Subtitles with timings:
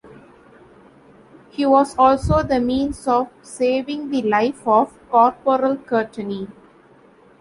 [1.51, 6.47] He was also the means of saving the life of Corporal Courtney.